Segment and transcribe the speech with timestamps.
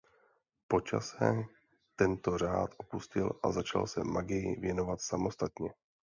[0.67, 1.33] Po čase
[1.95, 5.73] tento řád opustil a začal se magii věnovat samostatně.